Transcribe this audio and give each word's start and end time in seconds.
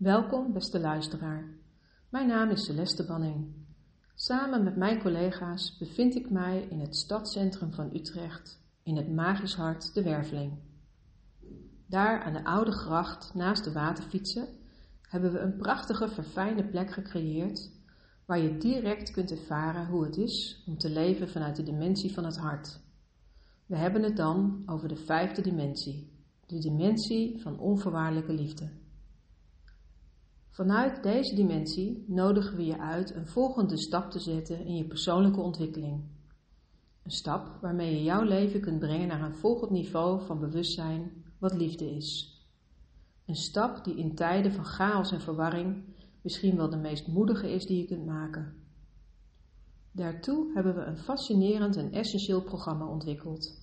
Welkom, 0.00 0.52
beste 0.52 0.80
luisteraar. 0.80 1.48
Mijn 2.08 2.26
naam 2.26 2.50
is 2.50 2.64
Celeste 2.64 3.06
Banning. 3.06 3.54
Samen 4.14 4.64
met 4.64 4.76
mijn 4.76 5.00
collega's 5.00 5.78
bevind 5.78 6.14
ik 6.14 6.30
mij 6.30 6.66
in 6.70 6.80
het 6.80 6.96
stadscentrum 6.96 7.72
van 7.72 7.94
Utrecht, 7.94 8.60
in 8.82 8.96
het 8.96 9.12
magisch 9.12 9.54
hart 9.54 9.94
de 9.94 10.02
Werveling. 10.02 10.52
Daar 11.86 12.22
aan 12.22 12.32
de 12.32 12.44
oude 12.44 12.72
gracht 12.72 13.34
naast 13.34 13.64
de 13.64 13.72
waterfietsen 13.72 14.48
hebben 15.08 15.32
we 15.32 15.38
een 15.38 15.56
prachtige 15.56 16.08
verfijnde 16.08 16.64
plek 16.64 16.90
gecreëerd 16.90 17.70
waar 18.26 18.38
je 18.38 18.56
direct 18.56 19.10
kunt 19.10 19.30
ervaren 19.30 19.86
hoe 19.86 20.04
het 20.04 20.16
is 20.16 20.64
om 20.66 20.78
te 20.78 20.90
leven 20.90 21.28
vanuit 21.28 21.56
de 21.56 21.62
dimensie 21.62 22.12
van 22.12 22.24
het 22.24 22.36
hart. 22.36 22.80
We 23.66 23.76
hebben 23.76 24.02
het 24.02 24.16
dan 24.16 24.62
over 24.66 24.88
de 24.88 24.96
vijfde 24.96 25.42
dimensie, 25.42 26.12
de 26.46 26.58
dimensie 26.58 27.40
van 27.42 27.58
onvoorwaardelijke 27.58 28.32
liefde. 28.32 28.79
Vanuit 30.50 31.02
deze 31.02 31.34
dimensie 31.34 32.04
nodigen 32.06 32.56
we 32.56 32.64
je 32.64 32.78
uit 32.78 33.14
een 33.14 33.26
volgende 33.26 33.78
stap 33.78 34.10
te 34.10 34.18
zetten 34.18 34.64
in 34.64 34.76
je 34.76 34.84
persoonlijke 34.84 35.40
ontwikkeling. 35.40 36.02
Een 37.02 37.10
stap 37.10 37.58
waarmee 37.60 37.94
je 37.94 38.02
jouw 38.02 38.22
leven 38.22 38.60
kunt 38.60 38.78
brengen 38.78 39.08
naar 39.08 39.22
een 39.22 39.36
volgend 39.36 39.70
niveau 39.70 40.24
van 40.26 40.40
bewustzijn 40.40 41.24
wat 41.38 41.54
liefde 41.54 41.94
is. 41.94 42.38
Een 43.26 43.36
stap 43.36 43.84
die 43.84 43.96
in 43.96 44.14
tijden 44.14 44.52
van 44.52 44.64
chaos 44.64 45.12
en 45.12 45.20
verwarring 45.20 45.84
misschien 46.22 46.56
wel 46.56 46.70
de 46.70 46.76
meest 46.76 47.06
moedige 47.06 47.52
is 47.52 47.66
die 47.66 47.78
je 47.78 47.86
kunt 47.86 48.06
maken. 48.06 48.54
Daartoe 49.92 50.50
hebben 50.54 50.74
we 50.74 50.80
een 50.80 50.98
fascinerend 50.98 51.76
en 51.76 51.92
essentieel 51.92 52.42
programma 52.42 52.86
ontwikkeld. 52.86 53.58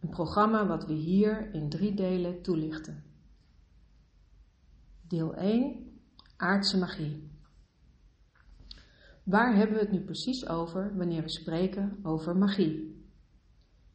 Een 0.00 0.08
programma 0.08 0.66
wat 0.66 0.86
we 0.86 0.92
hier 0.92 1.54
in 1.54 1.68
drie 1.68 1.94
delen 1.94 2.42
toelichten. 2.42 3.04
Deel 5.08 5.34
1 5.34 5.91
aardse 6.42 6.78
magie. 6.78 7.30
Waar 9.22 9.54
hebben 9.56 9.76
we 9.76 9.82
het 9.82 9.92
nu 9.92 10.00
precies 10.00 10.48
over 10.48 10.96
wanneer 10.96 11.22
we 11.22 11.30
spreken 11.30 11.98
over 12.02 12.36
magie? 12.36 13.04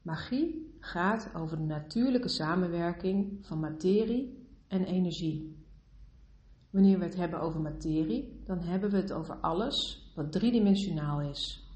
Magie 0.01 0.75
gaat 0.79 1.29
over 1.35 1.57
de 1.57 1.63
natuurlijke 1.63 2.29
samenwerking 2.29 3.45
van 3.45 3.59
materie 3.59 4.47
en 4.67 4.83
energie. 4.83 5.65
Wanneer 6.69 6.99
we 6.99 7.05
het 7.05 7.15
hebben 7.15 7.39
over 7.39 7.61
materie, 7.61 8.41
dan 8.45 8.59
hebben 8.59 8.89
we 8.89 8.97
het 8.97 9.11
over 9.11 9.35
alles 9.35 10.09
wat 10.15 10.31
driedimensionaal 10.31 11.21
is, 11.21 11.69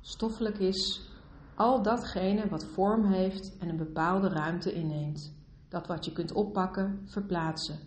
stoffelijk 0.00 0.58
is, 0.58 1.10
al 1.54 1.82
datgene 1.82 2.48
wat 2.48 2.64
vorm 2.64 3.12
heeft 3.12 3.56
en 3.58 3.68
een 3.68 3.76
bepaalde 3.76 4.28
ruimte 4.28 4.72
inneemt, 4.72 5.34
dat 5.68 5.86
wat 5.86 6.04
je 6.04 6.12
kunt 6.12 6.32
oppakken, 6.32 7.02
verplaatsen. 7.04 7.78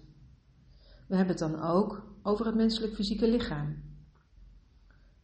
We 1.12 1.17
hebben 1.17 1.36
het 1.36 1.52
dan 1.52 1.62
ook 1.62 2.04
over 2.23 2.45
het 2.45 2.56
menselijk 2.56 2.94
fysieke 2.94 3.30
lichaam. 3.30 3.76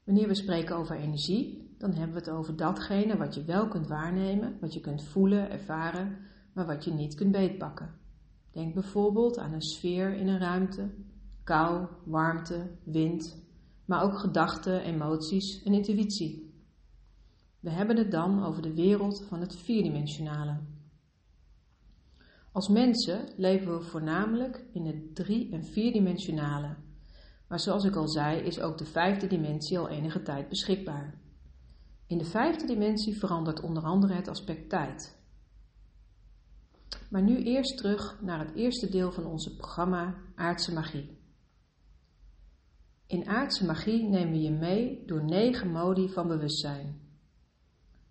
Wanneer 0.04 0.28
we 0.28 0.36
spreken 0.36 0.76
over 0.76 0.96
energie, 0.96 1.76
dan 1.78 1.94
hebben 1.94 2.14
we 2.14 2.20
het 2.20 2.30
over 2.30 2.56
datgene 2.56 3.18
wat 3.18 3.36
je 3.36 3.44
wel 3.44 3.68
kunt 3.68 3.88
waarnemen, 3.88 4.58
wat 4.60 4.74
je 4.74 4.80
kunt 4.80 5.04
voelen, 5.04 5.50
ervaren, 5.50 6.18
maar 6.54 6.66
wat 6.66 6.84
je 6.84 6.92
niet 6.92 7.16
kunt 7.16 7.32
beetpakken. 7.32 7.94
Denk 8.52 8.74
bijvoorbeeld 8.74 9.38
aan 9.38 9.54
een 9.54 9.62
sfeer 9.62 10.14
in 10.14 10.28
een 10.28 10.40
ruimte, 10.40 10.90
kou, 11.44 11.88
warmte, 12.06 12.70
wind, 12.84 13.38
maar 13.86 14.04
ook 14.04 14.18
gedachten, 14.18 14.82
emoties 14.82 15.64
en 15.64 15.74
intuïtie. 15.74 16.54
We 17.60 17.70
hebben 17.70 17.98
het 17.98 18.12
dan 18.12 18.44
over 18.44 18.62
de 18.62 18.74
wereld 18.74 19.26
van 19.28 19.40
het 19.40 19.56
vierdimensionale. 19.56 20.58
Als 22.58 22.68
mensen 22.68 23.30
leven 23.36 23.78
we 23.78 23.84
voornamelijk 23.84 24.66
in 24.74 24.86
het 24.86 25.16
drie- 25.16 25.52
en 25.52 25.64
vierdimensionale. 25.64 26.76
Maar 27.48 27.60
zoals 27.60 27.84
ik 27.84 27.96
al 27.96 28.08
zei, 28.08 28.42
is 28.42 28.60
ook 28.60 28.78
de 28.78 28.86
vijfde 28.86 29.28
dimensie 29.28 29.80
al 29.80 29.90
enige 29.90 30.22
tijd 30.22 30.50
beschikbaar. 30.50 31.22
In 32.08 32.18
de 32.18 32.26
vijfde 32.26 32.66
dimensie 32.66 33.18
verandert 33.18 33.62
onder 33.62 33.84
andere 33.84 34.14
het 34.14 34.28
aspect 34.28 34.70
tijd. 34.70 35.18
Maar 37.10 37.22
nu 37.22 37.44
eerst 37.44 37.78
terug 37.78 38.22
naar 38.22 38.40
het 38.40 38.56
eerste 38.56 38.90
deel 38.90 39.12
van 39.12 39.26
onze 39.26 39.56
programma 39.56 40.16
Aardse 40.36 40.74
Magie. 40.74 41.18
In 43.08 43.28
Aardse 43.28 43.66
Magie 43.66 44.04
nemen 44.04 44.32
we 44.32 44.42
je 44.42 44.52
mee 44.52 45.04
door 45.06 45.24
negen 45.24 45.72
modi 45.72 46.10
van 46.10 46.28
bewustzijn. 46.28 47.02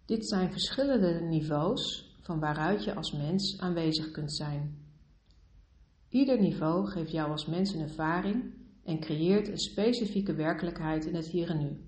Dit 0.05 0.29
zijn 0.29 0.53
verschillende 0.53 1.21
niveaus 1.21 2.06
van 2.27 2.41
waaruit 2.41 2.85
je 2.85 2.95
als 2.95 3.13
mens 3.13 3.59
aanwezig 3.59 4.11
kunt 4.11 4.33
zijn. 4.33 4.85
Ieder 6.09 6.41
niveau 6.41 6.87
geeft 6.87 7.11
jou 7.11 7.31
als 7.31 7.47
mens 7.47 7.75
een 7.75 7.81
ervaring 7.81 8.55
en 8.85 9.01
creëert 9.01 9.49
een 9.49 9.59
specifieke 9.59 10.35
werkelijkheid 10.35 11.05
in 11.05 11.15
het 11.15 11.27
hier 11.27 11.51
en 11.51 11.59
nu. 11.59 11.81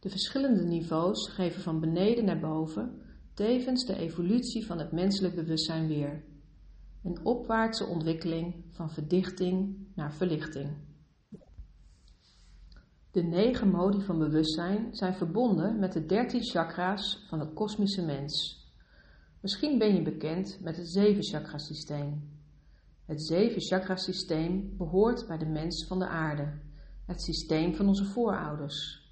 De 0.00 0.08
verschillende 0.08 0.64
niveaus 0.64 1.28
geven 1.28 1.62
van 1.62 1.80
beneden 1.80 2.24
naar 2.24 2.40
boven 2.40 3.02
tevens 3.34 3.84
de 3.86 3.96
evolutie 3.96 4.66
van 4.66 4.78
het 4.78 4.92
menselijk 4.92 5.34
bewustzijn 5.34 5.86
weer. 5.86 6.24
Een 7.04 7.24
opwaartse 7.24 7.86
ontwikkeling 7.86 8.54
van 8.70 8.90
verdichting 8.90 9.76
naar 9.94 10.12
verlichting. 10.12 10.87
De 13.18 13.24
negen 13.24 13.70
modi 13.70 14.02
van 14.02 14.18
bewustzijn 14.18 14.88
zijn 14.90 15.14
verbonden 15.14 15.78
met 15.78 15.92
de 15.92 16.06
dertien 16.06 16.42
chakra's 16.42 17.24
van 17.28 17.40
het 17.40 17.52
kosmische 17.54 18.04
mens. 18.04 18.66
Misschien 19.40 19.78
ben 19.78 19.94
je 19.94 20.02
bekend 20.02 20.58
met 20.62 20.76
het 20.76 20.88
zeven 20.88 21.24
chakrasysteem. 21.24 22.30
Het 23.06 23.26
zeven 23.26 23.60
chakrasysteem 23.60 24.76
behoort 24.76 25.26
bij 25.26 25.38
de 25.38 25.46
mens 25.46 25.86
van 25.86 25.98
de 25.98 26.08
aarde, 26.08 26.60
het 27.06 27.22
systeem 27.22 27.74
van 27.74 27.88
onze 27.88 28.04
voorouders. 28.04 29.08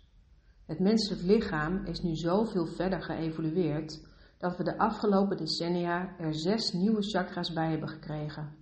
Het 0.67 0.79
menselijk 0.79 1.23
lichaam 1.23 1.85
is 1.85 2.01
nu 2.01 2.15
zoveel 2.15 2.67
verder 2.67 3.03
geëvolueerd 3.03 4.07
dat 4.39 4.57
we 4.57 4.65
de 4.65 4.79
afgelopen 4.79 5.37
decennia 5.37 6.19
er 6.19 6.35
zes 6.35 6.73
nieuwe 6.73 7.03
chakras 7.03 7.53
bij 7.53 7.71
hebben 7.71 7.89
gekregen. 7.89 8.57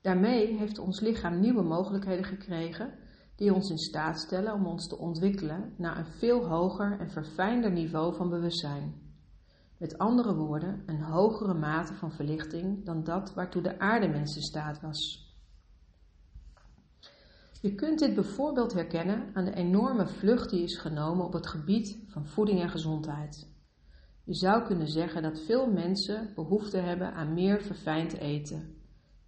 Daarmee 0.00 0.56
heeft 0.56 0.78
ons 0.78 1.00
lichaam 1.00 1.40
nieuwe 1.40 1.62
mogelijkheden 1.62 2.24
gekregen 2.24 3.06
die 3.38 3.54
ons 3.54 3.70
in 3.70 3.78
staat 3.78 4.20
stellen 4.20 4.52
om 4.52 4.66
ons 4.66 4.88
te 4.88 4.98
ontwikkelen 4.98 5.74
naar 5.76 5.98
een 5.98 6.12
veel 6.18 6.46
hoger 6.46 7.00
en 7.00 7.10
verfijnder 7.10 7.70
niveau 7.70 8.14
van 8.14 8.28
bewustzijn. 8.28 8.94
Met 9.76 9.98
andere 9.98 10.34
woorden, 10.34 10.82
een 10.86 11.02
hogere 11.02 11.54
mate 11.54 11.94
van 11.94 12.12
verlichting 12.12 12.84
dan 12.84 13.04
dat 13.04 13.34
waartoe 13.34 13.62
de 13.62 13.78
aardemens 13.78 14.36
in 14.36 14.42
staat 14.42 14.80
was. 14.80 15.26
Je 17.60 17.74
kunt 17.74 17.98
dit 17.98 18.14
bijvoorbeeld 18.14 18.72
herkennen 18.72 19.30
aan 19.34 19.44
de 19.44 19.54
enorme 19.54 20.06
vlucht 20.06 20.50
die 20.50 20.62
is 20.62 20.78
genomen 20.78 21.24
op 21.24 21.32
het 21.32 21.46
gebied 21.46 22.02
van 22.06 22.26
voeding 22.26 22.60
en 22.60 22.70
gezondheid. 22.70 23.48
Je 24.24 24.34
zou 24.34 24.66
kunnen 24.66 24.88
zeggen 24.88 25.22
dat 25.22 25.40
veel 25.40 25.70
mensen 25.72 26.32
behoefte 26.34 26.76
hebben 26.76 27.12
aan 27.12 27.34
meer 27.34 27.62
verfijnd 27.62 28.12
eten. 28.12 28.76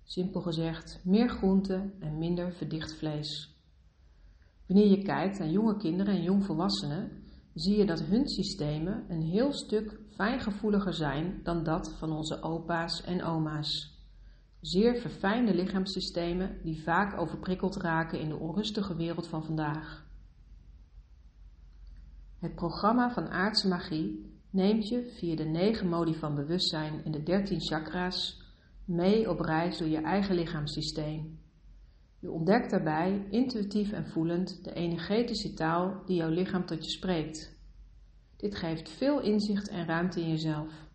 Simpel 0.02 0.40
gezegd, 0.40 1.00
meer 1.04 1.28
groente 1.28 1.90
en 2.00 2.18
minder 2.18 2.52
verdicht 2.52 2.94
vlees. 2.94 3.59
Wanneer 4.70 4.90
je 4.90 5.02
kijkt 5.02 5.38
naar 5.38 5.48
jonge 5.48 5.76
kinderen 5.76 6.14
en 6.14 6.22
jongvolwassenen, 6.22 7.10
zie 7.54 7.76
je 7.76 7.86
dat 7.86 8.00
hun 8.00 8.28
systemen 8.28 9.04
een 9.08 9.22
heel 9.22 9.52
stuk 9.52 10.00
fijngevoeliger 10.14 10.94
zijn 10.94 11.40
dan 11.42 11.64
dat 11.64 11.94
van 11.98 12.12
onze 12.12 12.42
opa's 12.42 13.02
en 13.02 13.22
oma's. 13.22 13.98
Zeer 14.60 15.00
verfijnde 15.00 15.54
lichaamssystemen 15.54 16.62
die 16.62 16.82
vaak 16.82 17.20
overprikkeld 17.20 17.76
raken 17.76 18.20
in 18.20 18.28
de 18.28 18.36
onrustige 18.36 18.96
wereld 18.96 19.26
van 19.26 19.44
vandaag. 19.44 20.06
Het 22.38 22.54
programma 22.54 23.10
van 23.12 23.28
aardse 23.28 23.68
magie 23.68 24.38
neemt 24.50 24.88
je 24.88 25.14
via 25.18 25.36
de 25.36 25.44
negen 25.44 25.88
modi 25.88 26.14
van 26.14 26.34
bewustzijn 26.34 27.04
en 27.04 27.12
de 27.12 27.22
dertien 27.22 27.60
chakra's 27.60 28.42
mee 28.84 29.30
op 29.30 29.40
reis 29.40 29.78
door 29.78 29.88
je 29.88 30.00
eigen 30.00 30.34
lichaamssysteem. 30.34 31.38
Je 32.20 32.30
ontdekt 32.30 32.70
daarbij, 32.70 33.26
intuïtief 33.30 33.92
en 33.92 34.06
voelend, 34.06 34.64
de 34.64 34.72
energetische 34.72 35.54
taal 35.54 36.02
die 36.04 36.16
jouw 36.16 36.30
lichaam 36.30 36.66
tot 36.66 36.84
je 36.84 36.90
spreekt. 36.90 37.58
Dit 38.36 38.56
geeft 38.56 38.90
veel 38.90 39.20
inzicht 39.20 39.68
en 39.68 39.86
ruimte 39.86 40.20
in 40.20 40.28
jezelf. 40.28 40.88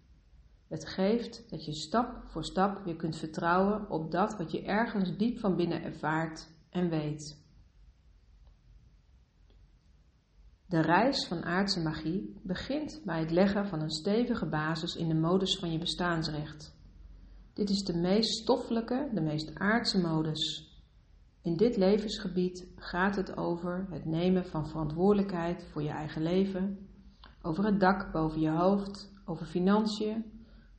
Het 0.68 0.88
geeft 0.88 1.50
dat 1.50 1.66
je 1.66 1.74
stap 1.74 2.24
voor 2.26 2.46
stap 2.46 2.84
weer 2.84 2.96
kunt 2.96 3.18
vertrouwen 3.18 3.90
op 3.90 4.12
dat 4.12 4.38
wat 4.38 4.52
je 4.52 4.62
ergens 4.62 5.18
diep 5.18 5.40
van 5.40 5.56
binnen 5.56 5.84
ervaart 5.84 6.48
en 6.70 6.90
weet. 6.90 7.44
De 10.68 10.82
reis 10.82 11.28
van 11.28 11.44
aardse 11.44 11.82
magie 11.82 12.40
begint 12.44 13.02
bij 13.06 13.20
het 13.20 13.32
leggen 13.32 13.68
van 13.68 13.82
een 13.82 13.92
stevige 13.92 14.46
basis 14.46 14.96
in 14.96 15.08
de 15.08 15.16
modus 15.16 15.60
van 15.60 15.72
je 15.72 15.78
bestaansrecht. 15.78 16.76
Dit 17.54 17.70
is 17.70 17.84
de 17.84 17.98
meest 17.98 18.42
stoffelijke, 18.42 19.10
de 19.14 19.22
meest 19.22 19.56
aardse 19.56 20.02
modus. 20.02 20.74
In 21.46 21.56
dit 21.56 21.78
levensgebied 21.78 22.68
gaat 22.76 23.16
het 23.16 23.38
over 23.38 23.88
het 23.90 24.06
nemen 24.06 24.46
van 24.46 24.68
verantwoordelijkheid 24.68 25.64
voor 25.72 25.84
je 25.84 25.90
eigen 25.90 26.22
leven, 26.22 26.88
over 27.42 27.66
het 27.66 27.80
dak 27.80 28.12
boven 28.12 28.42
je 28.42 28.50
hoofd, 28.50 29.14
over 29.26 29.46
financiën, 29.46 30.26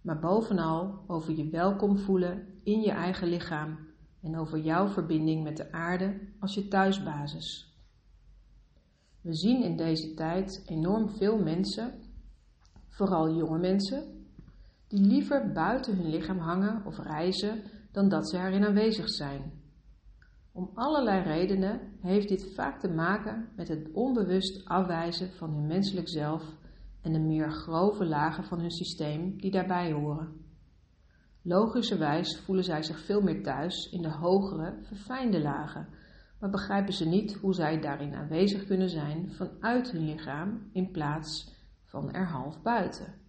maar 0.01 0.19
bovenal 0.19 1.05
over 1.07 1.37
je 1.37 1.51
welkom 1.51 1.99
voelen 1.99 2.47
in 2.63 2.81
je 2.81 2.91
eigen 2.91 3.29
lichaam, 3.29 3.79
en 4.23 4.39
over 4.39 4.59
jouw 4.59 4.89
verbinding 4.89 5.43
met 5.43 5.57
de 5.57 5.73
aarde 5.73 6.21
als 6.41 6.55
je 6.55 6.69
thuisbasis. 6.69 7.75
We 9.21 9.35
zien 9.35 9.63
in 9.63 9.77
deze 9.77 10.15
tijd 10.15 10.63
enorm 10.67 11.09
veel 11.09 11.39
mensen, 11.39 11.95
vooral 12.89 13.35
jonge 13.35 13.59
mensen, 13.59 14.27
die 14.89 15.01
liever 15.01 15.53
buiten 15.53 15.97
hun 15.97 16.11
lichaam 16.11 16.39
hangen 16.39 16.87
of 16.87 16.99
reizen 16.99 17.63
dan 17.93 18.09
dat 18.09 18.31
ze 18.31 18.39
erin 18.39 18.65
aanwezig 18.65 19.09
zijn. 19.09 19.65
Om 20.57 20.71
allerlei 20.75 21.23
redenen 21.23 21.81
heeft 22.01 22.29
dit 22.29 22.55
vaak 22.55 22.81
te 22.81 22.89
maken 22.89 23.49
met 23.57 23.69
het 23.69 23.91
onbewust 23.93 24.65
afwijzen 24.65 25.31
van 25.31 25.53
hun 25.53 25.67
menselijk 25.67 26.09
zelf 26.09 26.43
en 27.03 27.13
de 27.13 27.19
meer 27.19 27.51
grove 27.51 28.05
lagen 28.05 28.45
van 28.45 28.61
hun 28.61 28.71
systeem 28.71 29.41
die 29.41 29.51
daarbij 29.51 29.93
horen. 29.93 30.45
Logischerwijs 31.43 32.41
voelen 32.41 32.65
zij 32.65 32.83
zich 32.83 32.99
veel 32.99 33.21
meer 33.21 33.43
thuis 33.43 33.91
in 33.91 34.03
de 34.03 34.11
hogere, 34.11 34.79
verfijnde 34.83 35.41
lagen, 35.41 35.89
maar 36.41 36.51
begrijpen 36.51 36.93
ze 36.93 37.09
niet 37.09 37.35
hoe 37.35 37.55
zij 37.55 37.81
daarin 37.81 38.15
aanwezig 38.15 38.65
kunnen 38.65 38.91
zijn 38.91 39.33
vanuit 39.33 39.91
hun 39.91 40.05
lichaam 40.05 40.69
in 40.73 40.91
plaats 40.91 41.55
van 41.85 42.13
er 42.13 42.27
half 42.27 42.63
buiten. 42.63 43.26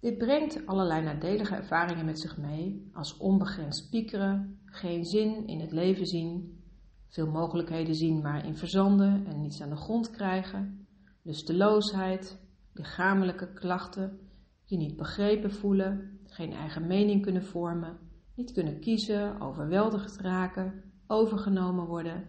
Dit 0.00 0.18
brengt 0.18 0.66
allerlei 0.66 1.02
nadelige 1.02 1.54
ervaringen 1.54 2.04
met 2.04 2.20
zich 2.20 2.36
mee, 2.36 2.90
als 2.92 3.16
onbegrensd 3.16 3.90
piekeren, 3.90 4.58
geen 4.64 5.04
zin 5.04 5.46
in 5.46 5.60
het 5.60 5.72
leven 5.72 6.06
zien, 6.06 6.60
veel 7.08 7.26
mogelijkheden 7.26 7.94
zien 7.94 8.22
maar 8.22 8.46
in 8.46 8.56
verzanden 8.56 9.26
en 9.26 9.40
niets 9.40 9.62
aan 9.62 9.70
de 9.70 9.76
grond 9.76 10.10
krijgen, 10.10 10.86
lusteloosheid, 11.22 12.38
lichamelijke 12.72 13.52
klachten, 13.52 14.18
je 14.64 14.76
niet 14.76 14.96
begrepen 14.96 15.52
voelen, 15.52 16.18
geen 16.24 16.52
eigen 16.52 16.86
mening 16.86 17.22
kunnen 17.22 17.44
vormen, 17.44 17.98
niet 18.34 18.52
kunnen 18.52 18.80
kiezen, 18.80 19.40
overweldigd 19.40 20.20
raken, 20.20 20.82
overgenomen 21.06 21.86
worden, 21.86 22.24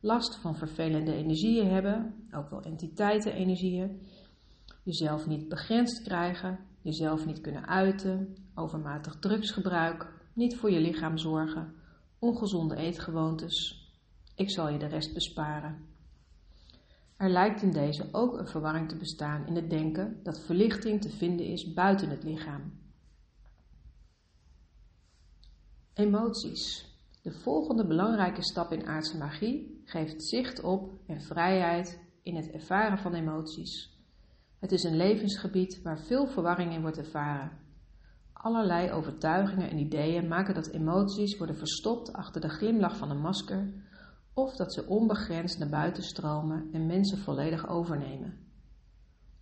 last 0.00 0.36
van 0.36 0.56
vervelende 0.56 1.12
energieën 1.12 1.70
hebben, 1.70 2.14
ook 2.30 2.50
wel 2.50 2.62
entiteiten-energieën, 2.62 4.00
jezelf 4.82 5.26
niet 5.26 5.48
begrensd 5.48 6.02
krijgen, 6.02 6.58
jezelf 6.84 7.26
niet 7.26 7.40
kunnen 7.40 7.66
uiten, 7.68 8.36
overmatig 8.54 9.18
drugsgebruik, 9.18 10.12
niet 10.32 10.56
voor 10.56 10.70
je 10.70 10.80
lichaam 10.80 11.18
zorgen, 11.18 11.74
ongezonde 12.18 12.76
eetgewoontes. 12.76 13.88
Ik 14.34 14.50
zal 14.50 14.68
je 14.68 14.78
de 14.78 14.86
rest 14.86 15.14
besparen. 15.14 15.86
Er 17.16 17.30
lijkt 17.30 17.62
in 17.62 17.72
deze 17.72 18.08
ook 18.12 18.38
een 18.38 18.48
verwarring 18.48 18.88
te 18.88 18.96
bestaan 18.96 19.46
in 19.46 19.54
het 19.54 19.70
denken 19.70 20.20
dat 20.22 20.44
verlichting 20.44 21.00
te 21.00 21.10
vinden 21.10 21.46
is 21.46 21.72
buiten 21.72 22.10
het 22.10 22.24
lichaam. 22.24 22.72
Emoties. 25.94 26.92
De 27.22 27.32
volgende 27.32 27.86
belangrijke 27.86 28.42
stap 28.42 28.72
in 28.72 28.86
aardse 28.86 29.16
magie 29.16 29.82
geeft 29.84 30.24
zicht 30.24 30.62
op 30.62 30.92
en 31.06 31.20
vrijheid 31.20 32.00
in 32.22 32.36
het 32.36 32.50
ervaren 32.50 32.98
van 32.98 33.14
emoties. 33.14 33.93
Het 34.64 34.72
is 34.72 34.82
een 34.82 34.96
levensgebied 34.96 35.82
waar 35.82 35.98
veel 35.98 36.26
verwarring 36.26 36.72
in 36.72 36.80
wordt 36.80 36.98
ervaren. 36.98 37.50
Allerlei 38.32 38.90
overtuigingen 38.90 39.70
en 39.70 39.78
ideeën 39.78 40.28
maken 40.28 40.54
dat 40.54 40.70
emoties 40.70 41.36
worden 41.36 41.56
verstopt 41.56 42.12
achter 42.12 42.40
de 42.40 42.48
glimlach 42.48 42.96
van 42.96 43.10
een 43.10 43.20
masker 43.20 43.72
of 44.34 44.56
dat 44.56 44.74
ze 44.74 44.86
onbegrensd 44.86 45.58
naar 45.58 45.68
buiten 45.68 46.02
stromen 46.02 46.68
en 46.72 46.86
mensen 46.86 47.18
volledig 47.18 47.68
overnemen. 47.68 48.38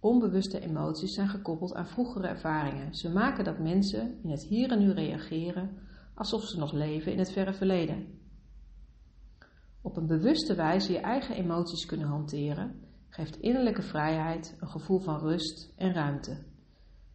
Onbewuste 0.00 0.60
emoties 0.60 1.14
zijn 1.14 1.28
gekoppeld 1.28 1.75
aan 1.75 1.88
vroegere 1.88 2.26
ervaringen. 2.26 2.94
Ze 2.94 3.12
maken 3.12 3.44
dat 3.44 3.58
mensen 3.58 4.18
in 4.22 4.30
het 4.30 4.42
hier 4.42 4.70
en 4.70 4.78
nu 4.78 4.90
reageren 4.90 5.78
alsof 6.14 6.42
ze 6.42 6.58
nog 6.58 6.72
leven 6.72 7.12
in 7.12 7.18
het 7.18 7.32
verre 7.32 7.52
verleden. 7.52 8.06
Op 9.82 9.96
een 9.96 10.06
bewuste 10.06 10.54
wijze 10.54 10.92
je 10.92 11.00
eigen 11.00 11.36
emoties 11.36 11.86
kunnen 11.86 12.06
hanteren, 12.06 12.90
geeft 13.12 13.41
innerlijke 13.41 13.82
vrijheid 13.82 14.56
een 14.61 14.69
gevoel 14.69 14.99
van 14.99 15.19
rust 15.19 15.73
en 15.76 15.93
ruimte. 15.93 16.37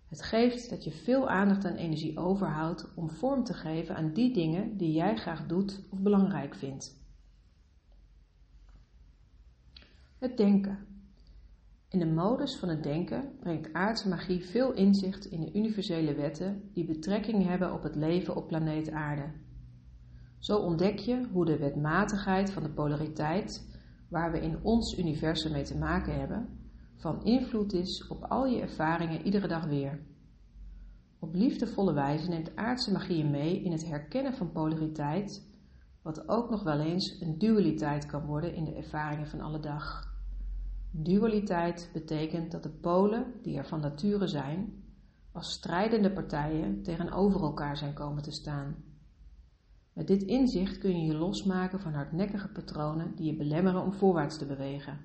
Het 0.08 0.24
geeft 0.24 0.70
dat 0.70 0.84
je 0.84 0.92
veel 0.92 1.30
aandacht 1.30 1.66
en 1.66 1.76
energie 1.76 2.18
overhoudt 2.18 2.94
om 2.96 3.10
vorm 3.10 3.44
te 3.44 3.54
geven 3.54 3.96
aan 3.96 4.14
die 4.14 4.34
dingen 4.34 4.78
die 4.78 4.92
jij 4.92 5.16
graag 5.16 5.46
doet 5.46 5.84
of 5.90 6.00
belangrijk 6.00 6.56
vindt. 6.56 7.06
Het 10.18 10.38
denken. 10.38 10.86
In 11.90 12.00
de 12.00 12.06
modus 12.06 12.56
van 12.56 12.70
het 12.70 12.84
denken 12.84 13.38
brengt 13.40 13.74
aardse 13.74 14.10
magie 14.10 14.46
veel 14.46 14.74
inzicht 14.74 15.26
in 15.26 15.42
de 15.42 15.54
universele 15.54 16.16
wetten 16.16 16.70
die 16.74 16.86
betrekking 16.86 17.46
hebben 17.46 17.74
op 17.74 17.84
het 17.84 17.96
leven 17.96 18.36
op 18.36 18.48
planeet 18.48 18.92
Aarde. 18.92 19.32
Zo 20.40 20.58
ontdek 20.58 21.00
je 21.00 21.28
hoe 21.32 21.46
de 21.46 21.58
wetmatigheid 21.58 22.52
van 22.52 22.64
de 22.64 22.70
polariteit, 22.70 23.77
waar 24.08 24.32
we 24.32 24.40
in 24.40 24.64
ons 24.64 24.98
universum 24.98 25.52
mee 25.52 25.64
te 25.64 25.78
maken 25.78 26.20
hebben, 26.20 26.60
van 26.96 27.24
invloed 27.24 27.74
is 27.74 28.08
op 28.08 28.24
al 28.24 28.46
je 28.48 28.62
ervaringen 28.62 29.22
iedere 29.22 29.48
dag 29.48 29.66
weer. 29.66 30.00
Op 31.20 31.34
liefdevolle 31.34 31.94
wijze 31.94 32.30
neemt 32.30 32.56
aardse 32.56 32.92
magie 32.92 33.18
je 33.18 33.26
mee 33.26 33.62
in 33.62 33.72
het 33.72 33.86
herkennen 33.86 34.34
van 34.34 34.52
polariteit, 34.52 35.46
wat 36.02 36.30
ook 36.30 36.50
nog 36.50 36.64
wel 36.64 36.80
eens 36.80 37.22
een 37.22 37.38
dualiteit 37.38 38.06
kan 38.06 38.26
worden 38.26 38.56
in 38.56 38.64
de 38.64 38.74
ervaringen 38.74 39.28
van 39.28 39.42
alle 39.42 39.60
dag. 39.60 40.16
Dualiteit 40.92 41.90
betekent 41.94 42.52
dat 42.52 42.64
de 42.64 42.70
polen, 42.70 43.34
die 43.42 43.58
er 43.58 43.66
van 43.66 43.80
nature 43.80 44.28
zijn, 44.28 44.84
als 45.32 45.52
strijdende 45.52 46.12
partijen 46.12 46.84
tegenover 46.84 47.42
elkaar 47.42 47.78
zijn 47.78 47.94
komen 47.94 48.24
te 48.24 48.32
staan. 48.32 48.76
Met 49.98 50.08
dit 50.08 50.24
inzicht 50.24 50.78
kun 50.78 51.00
je 51.00 51.06
je 51.06 51.18
losmaken 51.18 51.80
van 51.80 51.94
hardnekkige 51.94 52.48
patronen 52.48 53.16
die 53.16 53.26
je 53.26 53.38
belemmeren 53.38 53.82
om 53.82 53.94
voorwaarts 53.94 54.38
te 54.38 54.46
bewegen. 54.46 55.00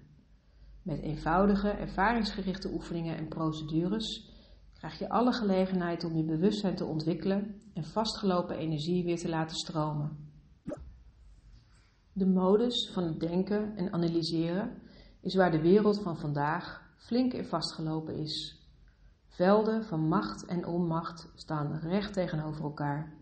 Met 0.83 1.01
eenvoudige, 1.01 1.69
ervaringsgerichte 1.69 2.73
oefeningen 2.73 3.17
en 3.17 3.29
procedures 3.29 4.31
krijg 4.75 4.99
je 4.99 5.09
alle 5.09 5.33
gelegenheid 5.33 6.05
om 6.05 6.17
je 6.17 6.25
bewustzijn 6.25 6.77
te 6.77 6.85
ontwikkelen 6.85 7.61
en 7.75 7.85
vastgelopen 7.85 8.57
energie 8.57 9.05
weer 9.05 9.19
te 9.19 9.29
laten 9.29 9.57
stromen. 9.57 10.17
De 12.13 12.27
modus 12.27 12.91
van 12.93 13.05
het 13.05 13.21
denken 13.21 13.77
en 13.77 13.93
analyseren 13.93 14.83
is 15.21 15.35
waar 15.35 15.51
de 15.51 15.61
wereld 15.61 16.03
van 16.03 16.17
vandaag 16.17 16.95
flink 16.97 17.33
in 17.33 17.45
vastgelopen 17.45 18.17
is. 18.17 18.67
Velden 19.27 19.85
van 19.85 20.09
macht 20.09 20.45
en 20.45 20.67
onmacht 20.67 21.31
staan 21.35 21.79
recht 21.79 22.13
tegenover 22.13 22.65
elkaar, 22.65 23.22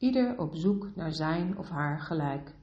ieder 0.00 0.38
op 0.38 0.54
zoek 0.54 0.94
naar 0.94 1.12
zijn 1.12 1.58
of 1.58 1.68
haar 1.68 2.00
gelijk. 2.00 2.54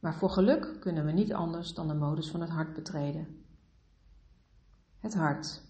Maar 0.00 0.14
voor 0.14 0.30
geluk 0.30 0.76
kunnen 0.80 1.04
we 1.04 1.12
niet 1.12 1.32
anders 1.32 1.74
dan 1.74 1.88
de 1.88 1.94
modus 1.94 2.30
van 2.30 2.40
het 2.40 2.50
hart 2.50 2.74
betreden. 2.74 3.26
Het 4.98 5.14
hart. 5.14 5.62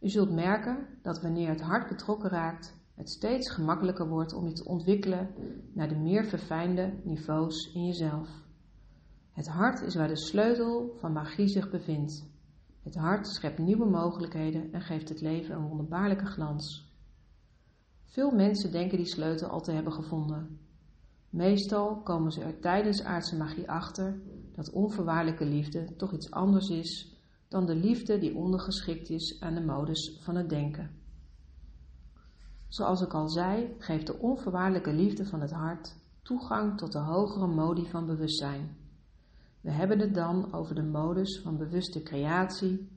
U 0.00 0.08
zult 0.08 0.30
merken 0.30 0.86
dat 1.02 1.22
wanneer 1.22 1.48
het 1.48 1.60
hart 1.60 1.88
betrokken 1.88 2.30
raakt, 2.30 2.74
het 2.94 3.10
steeds 3.10 3.50
gemakkelijker 3.50 4.08
wordt 4.08 4.32
om 4.32 4.46
je 4.46 4.52
te 4.52 4.64
ontwikkelen 4.64 5.34
naar 5.72 5.88
de 5.88 5.98
meer 5.98 6.24
verfijnde 6.24 7.00
niveaus 7.04 7.72
in 7.72 7.86
jezelf. 7.86 8.28
Het 9.32 9.48
hart 9.48 9.80
is 9.80 9.94
waar 9.94 10.08
de 10.08 10.16
sleutel 10.16 10.96
van 10.98 11.12
magie 11.12 11.48
zich 11.48 11.70
bevindt. 11.70 12.28
Het 12.82 12.94
hart 12.94 13.26
schept 13.26 13.58
nieuwe 13.58 13.86
mogelijkheden 13.90 14.72
en 14.72 14.80
geeft 14.80 15.08
het 15.08 15.20
leven 15.20 15.54
een 15.54 15.68
wonderbaarlijke 15.68 16.26
glans. 16.26 16.85
Veel 18.06 18.30
mensen 18.30 18.72
denken 18.72 18.96
die 18.96 19.06
sleutel 19.06 19.48
al 19.48 19.60
te 19.60 19.72
hebben 19.72 19.92
gevonden. 19.92 20.58
Meestal 21.30 21.96
komen 22.02 22.32
ze 22.32 22.42
er 22.42 22.60
tijdens 22.60 23.02
aardse 23.02 23.36
magie 23.36 23.70
achter 23.70 24.20
dat 24.52 24.70
onvoorwaardelijke 24.70 25.44
liefde 25.44 25.96
toch 25.96 26.12
iets 26.12 26.30
anders 26.30 26.68
is 26.68 27.14
dan 27.48 27.66
de 27.66 27.74
liefde 27.74 28.18
die 28.18 28.34
ondergeschikt 28.34 29.10
is 29.10 29.40
aan 29.40 29.54
de 29.54 29.60
modus 29.60 30.18
van 30.22 30.36
het 30.36 30.48
denken. 30.48 30.90
Zoals 32.68 33.00
ik 33.00 33.14
al 33.14 33.28
zei, 33.28 33.74
geeft 33.78 34.06
de 34.06 34.18
onvoorwaardelijke 34.18 34.92
liefde 34.92 35.26
van 35.26 35.40
het 35.40 35.52
hart 35.52 35.96
toegang 36.22 36.78
tot 36.78 36.92
de 36.92 36.98
hogere 36.98 37.46
modi 37.46 37.86
van 37.86 38.06
bewustzijn. 38.06 38.76
We 39.60 39.70
hebben 39.70 39.98
het 39.98 40.14
dan 40.14 40.52
over 40.52 40.74
de 40.74 40.82
modus 40.82 41.40
van 41.40 41.56
bewuste 41.56 42.02
creatie, 42.02 42.88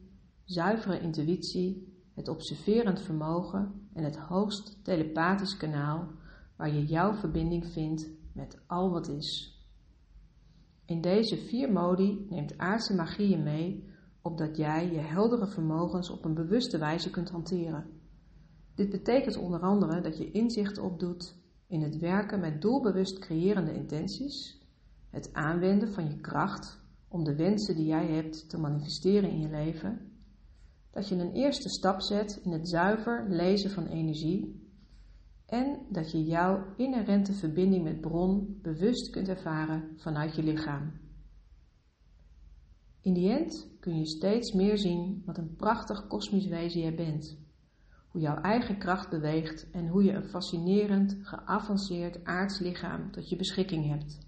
zuivere 0.43 0.99
intuïtie, 0.99 1.87
het 2.13 2.27
observerend 2.27 3.01
vermogen 3.01 3.88
en 3.99 4.05
het 4.05 4.17
hoogst 4.17 4.83
telepathisch 4.83 5.57
kanaal 5.57 6.07
waar 6.55 6.73
je 6.73 6.85
jouw 6.85 7.13
verbinding 7.13 7.65
vindt 7.65 8.09
met 8.33 8.59
al 8.67 8.91
wat 8.91 9.07
is. 9.07 9.57
In 10.85 11.01
deze 11.01 11.37
vier 11.37 11.71
modi 11.71 12.25
neemt 12.29 12.57
aardse 12.57 12.95
magie 12.95 13.29
je 13.29 13.37
mee 13.37 13.87
opdat 14.21 14.57
jij 14.57 14.91
je 14.91 14.99
heldere 14.99 15.47
vermogens 15.47 16.09
op 16.09 16.25
een 16.25 16.33
bewuste 16.33 16.77
wijze 16.77 17.09
kunt 17.09 17.29
hanteren. 17.29 17.85
Dit 18.75 18.89
betekent 18.89 19.37
onder 19.37 19.59
andere 19.59 20.01
dat 20.01 20.17
je 20.17 20.31
inzicht 20.31 20.77
opdoet 20.77 21.35
in 21.67 21.81
het 21.81 21.97
werken 21.97 22.39
met 22.39 22.61
doelbewust 22.61 23.19
creërende 23.19 23.73
intenties 23.73 24.61
het 25.09 25.33
aanwenden 25.33 25.93
van 25.93 26.07
je 26.07 26.19
kracht 26.19 26.79
om 27.07 27.23
de 27.23 27.35
wensen 27.35 27.75
die 27.75 27.85
jij 27.85 28.07
hebt 28.07 28.49
te 28.49 28.57
manifesteren 28.57 29.29
in 29.29 29.39
je 29.39 29.49
leven, 29.49 30.08
dat 30.91 31.07
je 31.07 31.15
een 31.15 31.33
eerste 31.33 31.69
stap 31.69 32.01
zet 32.01 32.39
in 32.43 32.51
het 32.51 32.69
zuiver 32.69 33.25
lezen 33.29 33.69
van 33.69 33.85
energie 33.85 34.67
en 35.45 35.79
dat 35.89 36.11
je 36.11 36.23
jouw 36.23 36.65
inherente 36.77 37.33
verbinding 37.33 37.83
met 37.83 38.01
bron 38.01 38.59
bewust 38.61 39.09
kunt 39.09 39.27
ervaren 39.27 39.93
vanuit 39.97 40.35
je 40.35 40.43
lichaam. 40.43 40.91
In 43.01 43.13
die 43.13 43.29
end 43.29 43.67
kun 43.79 43.97
je 43.97 44.05
steeds 44.05 44.53
meer 44.53 44.77
zien 44.77 45.23
wat 45.25 45.37
een 45.37 45.55
prachtig 45.55 46.07
kosmisch 46.07 46.47
wezen 46.47 46.81
jij 46.81 46.95
bent, 46.95 47.37
hoe 48.07 48.21
jouw 48.21 48.41
eigen 48.41 48.77
kracht 48.77 49.09
beweegt 49.09 49.71
en 49.71 49.87
hoe 49.87 50.03
je 50.03 50.11
een 50.11 50.29
fascinerend, 50.29 51.17
geavanceerd 51.21 52.23
aards 52.23 52.59
lichaam 52.59 53.11
tot 53.11 53.29
je 53.29 53.35
beschikking 53.35 53.87
hebt. 53.87 54.27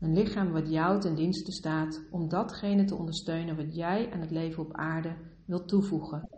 Een 0.00 0.14
lichaam 0.14 0.52
wat 0.52 0.70
jou 0.70 1.00
ten 1.00 1.14
dienste 1.14 1.52
staat 1.52 2.02
om 2.10 2.28
datgene 2.28 2.84
te 2.84 2.94
ondersteunen 2.94 3.56
wat 3.56 3.74
jij 3.74 4.12
aan 4.12 4.20
het 4.20 4.30
leven 4.30 4.62
op 4.62 4.72
aarde 4.72 5.16
wilt 5.44 5.68
toevoegen. 5.68 6.28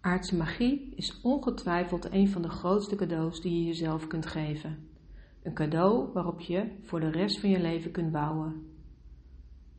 Aardse 0.00 0.36
magie 0.36 0.92
is 0.96 1.20
ongetwijfeld 1.20 2.12
een 2.12 2.28
van 2.28 2.42
de 2.42 2.48
grootste 2.48 2.96
cadeaus 2.96 3.40
die 3.40 3.58
je 3.58 3.64
jezelf 3.64 4.06
kunt 4.06 4.26
geven. 4.26 4.88
Een 5.42 5.54
cadeau 5.54 6.12
waarop 6.12 6.40
je 6.40 6.76
voor 6.82 7.00
de 7.00 7.10
rest 7.10 7.40
van 7.40 7.50
je 7.50 7.60
leven 7.60 7.90
kunt 7.90 8.12
bouwen. 8.12 8.66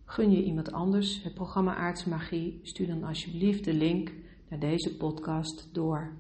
Gun 0.06 0.32
je 0.32 0.44
iemand 0.44 0.72
anders 0.72 1.24
het 1.24 1.34
programma 1.34 1.76
Aardse 1.76 2.10
Magie, 2.10 2.60
stuur 2.64 2.88
dan 2.88 3.04
alsjeblieft 3.04 3.66
de 3.66 3.74
link 3.74 4.14
naar 4.50 4.60
deze 4.60 4.98
podcast 4.98 5.70
door. 5.74 6.18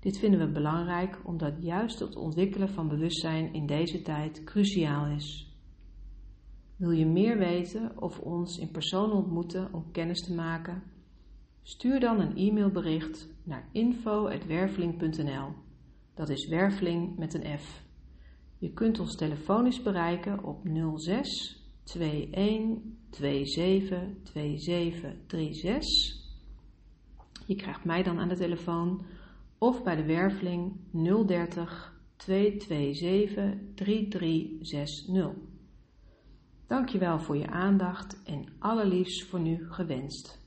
Dit 0.00 0.18
vinden 0.18 0.40
we 0.40 0.52
belangrijk 0.52 1.20
omdat 1.24 1.54
juist 1.60 1.98
het 1.98 2.16
ontwikkelen 2.16 2.68
van 2.68 2.88
bewustzijn 2.88 3.52
in 3.52 3.66
deze 3.66 4.02
tijd 4.02 4.44
cruciaal 4.44 5.06
is. 5.06 5.52
Wil 6.76 6.90
je 6.90 7.06
meer 7.06 7.38
weten 7.38 8.02
of 8.02 8.18
ons 8.18 8.58
in 8.58 8.70
persoon 8.70 9.12
ontmoeten 9.12 9.68
om 9.72 9.90
kennis 9.92 10.20
te 10.20 10.34
maken? 10.34 10.82
Stuur 11.62 12.00
dan 12.00 12.20
een 12.20 12.36
e-mailbericht 12.36 13.28
naar 13.42 13.68
info.werveling.nl. 13.72 15.48
Dat 16.14 16.28
is 16.28 16.48
werveling 16.48 17.16
met 17.18 17.34
een 17.34 17.58
F. 17.58 17.83
Je 18.64 18.72
kunt 18.72 19.00
ons 19.00 19.16
telefonisch 19.16 19.82
bereiken 19.82 20.44
op 20.44 20.60
06 20.96 21.62
21 21.84 23.48
27 23.48 23.98
2736. 24.22 26.22
Je 27.46 27.54
krijgt 27.54 27.84
mij 27.84 28.02
dan 28.02 28.18
aan 28.18 28.28
de 28.28 28.36
telefoon 28.36 29.04
of 29.58 29.82
bij 29.82 29.96
de 29.96 30.04
werveling 30.04 30.72
030 31.26 32.00
227 32.16 33.54
3360. 33.74 35.30
Dankjewel 36.66 37.18
voor 37.18 37.36
je 37.36 37.46
aandacht 37.46 38.22
en 38.24 38.44
allerliefst 38.58 39.24
voor 39.24 39.40
nu 39.40 39.66
gewenst. 39.70 40.43